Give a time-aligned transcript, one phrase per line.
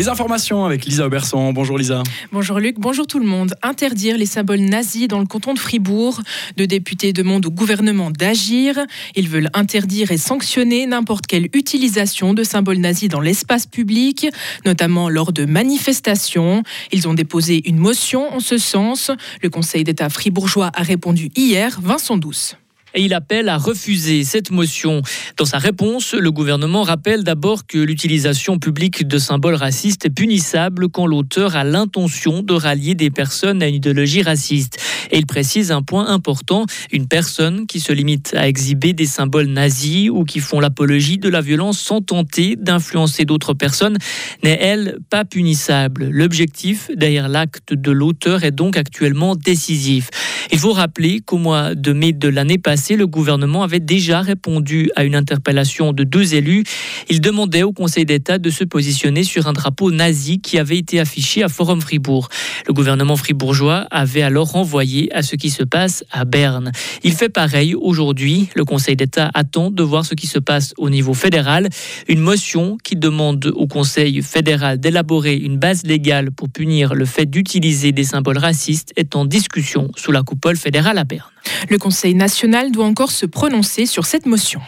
[0.00, 1.52] Les informations avec Lisa Auberson.
[1.52, 2.02] Bonjour Lisa.
[2.32, 3.52] Bonjour Luc, bonjour tout le monde.
[3.60, 6.22] Interdire les symboles nazis dans le canton de Fribourg.
[6.56, 8.80] Deux députés demandent au gouvernement d'agir.
[9.14, 14.26] Ils veulent interdire et sanctionner n'importe quelle utilisation de symboles nazis dans l'espace public,
[14.64, 16.62] notamment lors de manifestations.
[16.92, 19.10] Ils ont déposé une motion en ce sens.
[19.42, 22.56] Le Conseil d'État fribourgeois a répondu hier, Vincent Douce
[22.94, 25.02] et il appelle à refuser cette motion.
[25.36, 30.88] Dans sa réponse, le gouvernement rappelle d'abord que l'utilisation publique de symboles racistes est punissable
[30.88, 34.78] quand l'auteur a l'intention de rallier des personnes à une idéologie raciste.
[35.10, 39.46] Et il précise un point important, une personne qui se limite à exhiber des symboles
[39.46, 43.98] nazis ou qui font l'apologie de la violence sans tenter d'influencer d'autres personnes
[44.42, 46.08] n'est, elle, pas punissable.
[46.10, 50.10] L'objectif derrière l'acte de l'auteur est donc actuellement décisif.
[50.52, 54.90] Il faut rappeler qu'au mois de mai de l'année passée, le gouvernement avait déjà répondu
[54.96, 56.64] à une interpellation de deux élus.
[57.08, 60.98] Il demandait au Conseil d'État de se positionner sur un drapeau nazi qui avait été
[60.98, 62.28] affiché à Forum Fribourg.
[62.66, 66.72] Le gouvernement fribourgeois avait alors renvoyé à ce qui se passe à Berne.
[67.04, 68.48] Il fait pareil aujourd'hui.
[68.56, 71.68] Le Conseil d'État attend de voir ce qui se passe au niveau fédéral.
[72.08, 77.26] Une motion qui demande au Conseil fédéral d'élaborer une base légale pour punir le fait
[77.26, 80.24] d'utiliser des symboles racistes est en discussion sous la
[80.58, 81.30] fédérale à Berne.
[81.68, 84.60] Le Conseil national doit encore se prononcer sur cette motion.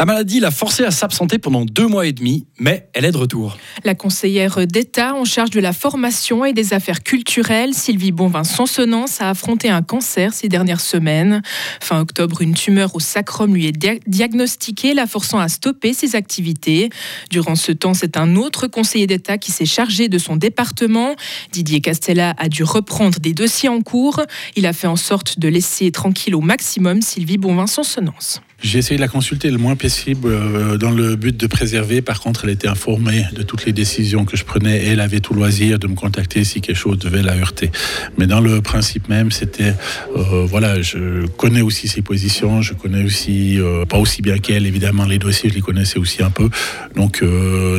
[0.00, 3.18] La maladie l'a forcée à s'absenter pendant deux mois et demi, mais elle est de
[3.18, 3.58] retour.
[3.84, 9.28] La conseillère d'État en charge de la formation et des affaires culturelles, Sylvie Bonvin-Sonsonance, a
[9.28, 11.42] affronté un cancer ces dernières semaines.
[11.82, 16.88] Fin octobre, une tumeur au sacrum lui est diagnostiquée, la forçant à stopper ses activités.
[17.28, 21.14] Durant ce temps, c'est un autre conseiller d'État qui s'est chargé de son département.
[21.52, 24.22] Didier Castella a dû reprendre des dossiers en cours.
[24.56, 28.40] Il a fait en sorte de laisser tranquille au maximum Sylvie Bonvin-Sonsonance.
[28.62, 32.02] J'ai essayé de la consulter le moins possible euh, dans le but de préserver.
[32.02, 35.20] Par contre, elle était informée de toutes les décisions que je prenais et elle avait
[35.20, 37.70] tout loisir de me contacter si quelque chose devait la heurter.
[38.18, 39.72] Mais dans le principe même, c'était,
[40.14, 44.66] euh, voilà, je connais aussi ses positions, je connais aussi, euh, pas aussi bien qu'elle,
[44.66, 46.50] évidemment, les dossiers, je les connaissais aussi un peu.
[46.96, 47.24] Donc,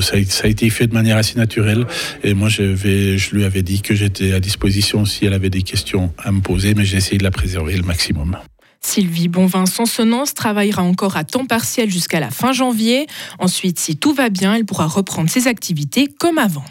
[0.00, 1.86] ça a, ça, a, été fait de manière assez naturelle.
[2.24, 6.12] Et moi, je lui avais dit que j'étais à disposition si elle avait des questions
[6.18, 8.38] à me poser, mais j'ai essayé de la préserver le maximum.
[8.80, 13.06] Sylvie Bonvin-Sonsonance travaillera encore à temps partiel jusqu'à la fin janvier.
[13.38, 16.64] Ensuite, si tout va bien, elle pourra reprendre ses activités comme avant.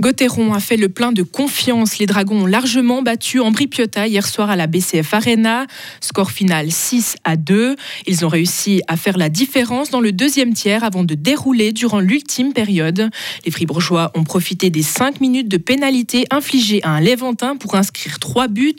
[0.00, 1.98] Gauthieron a fait le plein de confiance.
[1.98, 5.66] Les Dragons ont largement battu Ambri Piotta hier soir à la BCF Arena.
[6.00, 7.76] Score final 6 à 2.
[8.06, 12.00] Ils ont réussi à faire la différence dans le deuxième tiers avant de dérouler durant
[12.00, 13.10] l'ultime période.
[13.44, 18.18] Les Fribourgeois ont profité des 5 minutes de pénalité infligées à un Léventin pour inscrire
[18.18, 18.76] 3 buts.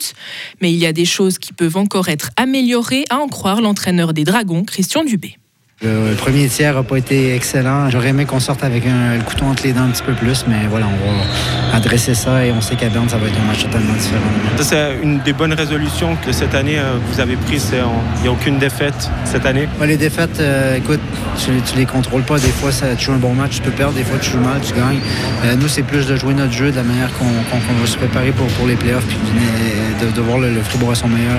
[0.60, 4.12] Mais il y a des choses qui peuvent encore être améliorées, à en croire l'entraîneur
[4.12, 5.36] des Dragons, Christian Dubé.
[5.80, 7.88] Le premier tiers n'a pas été excellent.
[7.88, 10.66] J'aurais aimé qu'on sorte avec un, couteau entre les dents un petit peu plus, mais
[10.68, 13.62] voilà, on va adresser ça et on sait qu'à Berne, ça va être un match
[13.62, 14.26] totalement différent.
[14.60, 17.72] C'est une des bonnes résolutions que cette année euh, vous avez prises.
[18.16, 19.68] Il n'y a aucune défaite cette année?
[19.86, 21.00] les défaites, euh, écoute,
[21.38, 22.40] tu, ne les contrôles pas.
[22.40, 23.94] Des fois, ça, tu joues un bon match, tu peux perdre.
[23.94, 24.98] Des fois, tu joues mal, tu gagnes.
[25.44, 28.32] Euh, nous, c'est plus de jouer notre jeu de la manière qu'on va se préparer
[28.32, 31.38] pour, pour les playoffs, puis de, voir le, Fribourg à son meilleur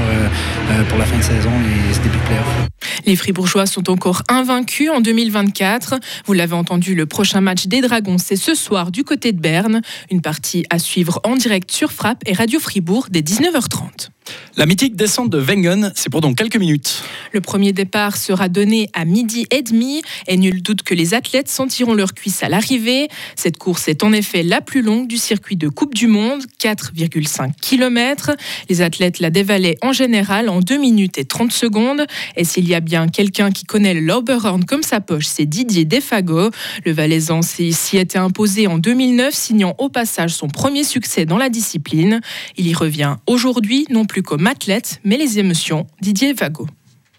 [0.88, 2.69] pour la fin de saison et ce début de playoffs.
[3.05, 5.95] Les Fribourgeois sont encore invaincus en 2024.
[6.25, 9.81] Vous l'avez entendu, le prochain match des Dragons, c'est ce soir du côté de Berne.
[10.11, 14.09] Une partie à suivre en direct sur Frappe et Radio Fribourg dès 19h30.
[14.57, 17.03] La mythique descente de Wengen, c'est pour dans quelques minutes.
[17.31, 21.47] Le premier départ sera donné à midi et demi et nul doute que les athlètes
[21.47, 23.07] sentiront leur cuisse à l'arrivée.
[23.35, 27.51] Cette course est en effet la plus longue du circuit de Coupe du Monde, 4,5
[27.62, 28.31] km.
[28.69, 32.06] Les athlètes la dévalaient en général en 2 minutes et 30 secondes.
[32.35, 35.85] Et s'il y a bien quelqu'un qui connaît le Lauberhorn comme sa poche, c'est Didier
[35.85, 36.51] Defago.
[36.85, 41.50] Le Valaisan s'y était imposé en 2009, signant au passage son premier succès dans la
[41.50, 42.22] discipline.
[42.57, 45.88] Il y revient aujourd'hui, non plus comme athlète, mais les émotions.
[46.02, 46.68] Didier Vago.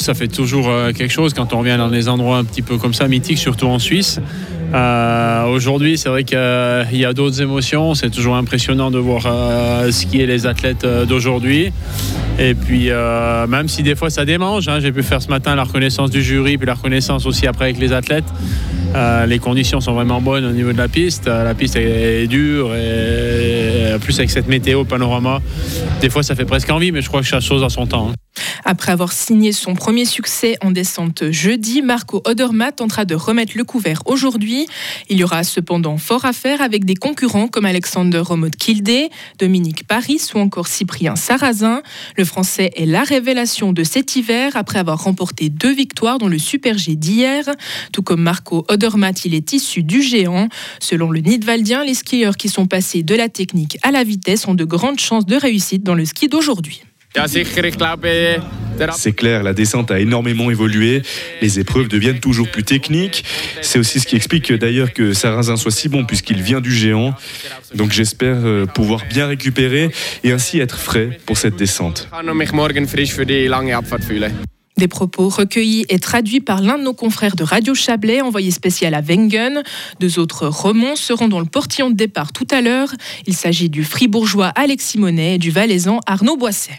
[0.01, 2.79] Ça fait toujours euh, quelque chose quand on revient dans des endroits un petit peu
[2.79, 4.19] comme ça, mythiques, surtout en Suisse.
[4.73, 7.95] Euh, aujourd'hui, c'est vrai qu'il y a d'autres émotions.
[7.95, 11.71] C'est toujours impressionnant de voir euh, ce qui est les athlètes d'aujourd'hui.
[12.41, 12.91] Et puis,
[13.49, 16.23] même si des fois ça démange, hein, j'ai pu faire ce matin la reconnaissance du
[16.23, 18.25] jury, puis la reconnaissance aussi après avec les athlètes.
[19.27, 21.27] les conditions sont vraiment bonnes au niveau de la piste.
[21.27, 25.41] La piste est, dure et plus avec cette météo panorama,
[26.01, 28.09] des fois ça fait presque envie, mais je crois que chaque chose a son temps.
[28.11, 28.15] Hein.
[28.65, 33.65] Après avoir signé son premier succès en descente jeudi, Marco Odermatt tentera de remettre le
[33.65, 34.67] couvert aujourd'hui.
[35.09, 39.87] Il y aura cependant fort à faire avec des concurrents comme Alexander Romod Kildé, Dominique
[39.87, 41.83] Paris ou encore Cyprien Sarrazin.
[42.17, 46.39] Le Français est la révélation de cet hiver après avoir remporté deux victoires dans le
[46.39, 47.45] Super G d'hier.
[47.93, 50.49] Tout comme Marco Odermatt, il est issu du géant.
[50.81, 54.55] Selon le Nidwaldien, les skieurs qui sont passés de la technique à la vitesse ont
[54.55, 56.83] de grandes chances de réussite dans le ski d'aujourd'hui.
[58.93, 61.03] C'est clair, la descente a énormément évolué,
[61.43, 63.25] les épreuves deviennent toujours plus techniques.
[63.63, 67.15] C'est aussi ce qui explique d'ailleurs que Sarrazin soit si bon puisqu'il vient du géant.
[67.75, 69.91] Donc j'espère euh, pouvoir bien récupérer
[70.25, 72.09] et ainsi être frais pour cette descente.
[74.77, 78.95] Des propos recueillis et traduits par l'un de nos confrères de Radio Chablais, envoyé spécial
[78.95, 79.63] à Wengen.
[79.99, 82.95] Deux autres romans seront dans le portillon de départ tout à l'heure.
[83.27, 86.79] Il s'agit du fribourgeois Alexis Monet et du valaisan Arnaud Boisset.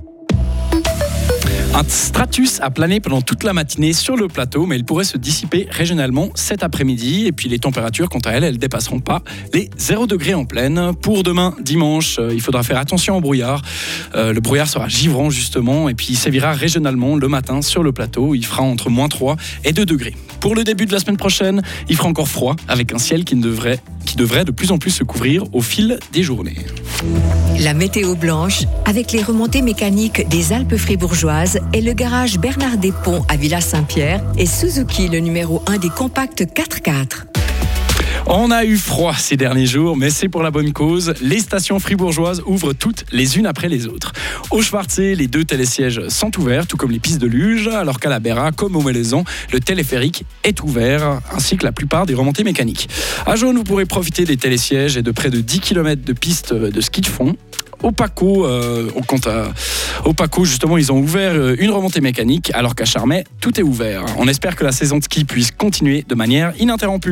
[1.73, 5.17] Un stratus a plané pendant toute la matinée sur le plateau, mais il pourrait se
[5.17, 7.27] dissiper régionalement cet après-midi.
[7.27, 9.23] Et puis les températures, quant à elles, elles dépasseront pas
[9.53, 10.91] les 0 degrés en pleine.
[11.01, 13.61] Pour demain, dimanche, euh, il faudra faire attention au brouillard.
[14.15, 17.93] Euh, le brouillard sera givrant justement, et puis il sévira régionalement le matin sur le
[17.93, 18.35] plateau.
[18.35, 20.15] Il fera entre moins 3 et 2 degrés.
[20.41, 23.35] Pour le début de la semaine prochaine, il fera encore froid, avec un ciel qui,
[23.35, 26.57] ne devrait, qui devrait de plus en plus se couvrir au fil des journées.
[27.59, 33.23] La météo blanche avec les remontées mécaniques des Alpes fribourgeoises et le garage Bernard Despont
[33.27, 37.40] à Villa Saint-Pierre et Suzuki le numéro 1 des compacts 4x4.
[38.27, 41.13] On a eu froid ces derniers jours, mais c'est pour la bonne cause.
[41.21, 44.13] Les stations fribourgeoises ouvrent toutes les unes après les autres.
[44.51, 48.09] Au Schwarzé, les deux télésièges sont ouverts, tout comme les pistes de luge, alors qu'à
[48.09, 52.43] la Béra, comme au Melaison, le téléphérique est ouvert, ainsi que la plupart des remontées
[52.43, 52.87] mécaniques.
[53.25, 56.53] À Jaune, vous pourrez profiter des télésièges et de près de 10 km de pistes
[56.53, 57.35] de ski de fond.
[57.83, 58.89] Au Paco, euh,
[59.25, 63.59] à- au Paco, justement, ils ont ouvert euh, une remontée mécanique, alors qu'à Charmey, tout
[63.59, 64.05] est ouvert.
[64.19, 67.09] On espère que la saison de ski puisse continuer de manière ininterrompue.